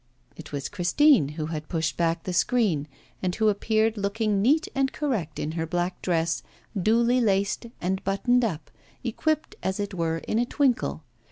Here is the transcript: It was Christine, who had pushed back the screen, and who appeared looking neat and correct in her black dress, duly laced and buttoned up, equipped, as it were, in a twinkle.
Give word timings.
It 0.35 0.51
was 0.51 0.67
Christine, 0.67 1.27
who 1.37 1.45
had 1.53 1.69
pushed 1.69 1.95
back 1.95 2.23
the 2.23 2.33
screen, 2.33 2.87
and 3.21 3.35
who 3.35 3.49
appeared 3.49 3.97
looking 3.99 4.41
neat 4.41 4.67
and 4.73 4.91
correct 4.91 5.37
in 5.37 5.51
her 5.51 5.67
black 5.67 6.01
dress, 6.01 6.41
duly 6.75 7.21
laced 7.21 7.67
and 7.79 8.03
buttoned 8.03 8.43
up, 8.43 8.71
equipped, 9.03 9.55
as 9.61 9.79
it 9.79 9.93
were, 9.93 10.17
in 10.27 10.39
a 10.39 10.45
twinkle. 10.47 11.03